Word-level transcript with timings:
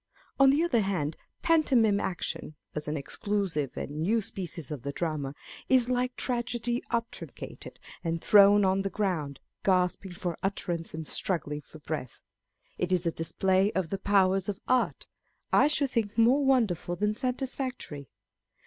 On 0.39 0.49
the 0.49 0.63
other 0.63 0.79
hand, 0.79 1.15
pantomime 1.43 1.99
action 1.99 2.55
(as 2.73 2.87
an 2.87 2.97
exclusive 2.97 3.77
and 3.77 4.01
new 4.01 4.19
species 4.19 4.71
of 4.71 4.81
the 4.81 4.91
drama) 4.91 5.35
is 5.69 5.89
like 5.89 6.15
tragedy 6.15 6.81
obtruncated 6.89 7.77
and 8.03 8.19
thrown 8.19 8.65
on 8.65 8.81
the 8.81 8.89
ground, 8.89 9.39
gasping 9.63 10.13
for 10.13 10.39
utterance 10.41 10.95
and 10.95 11.07
struggling 11.07 11.61
for 11.61 11.77
breath. 11.77 12.19
It 12.79 12.91
is 12.91 13.05
a 13.05 13.11
display 13.11 13.71
of 13.73 13.89
the 13.89 13.99
powers 13.99 14.49
of 14.49 14.59
art, 14.67 15.05
I 15.53 15.67
should 15.67 15.91
think 15.91 16.17
more 16.17 16.43
wonderful 16.43 16.95
than 16.95 17.13
satisfactory. 17.13 18.09